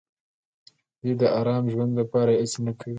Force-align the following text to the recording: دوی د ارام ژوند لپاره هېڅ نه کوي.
دوی 1.01 1.13
د 1.21 1.23
ارام 1.39 1.63
ژوند 1.73 1.91
لپاره 1.99 2.31
هېڅ 2.39 2.53
نه 2.65 2.71
کوي. 2.79 2.89